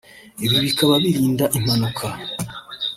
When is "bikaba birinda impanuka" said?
0.65-2.05